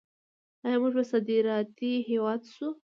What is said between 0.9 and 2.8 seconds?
به صادراتي هیواد شو؟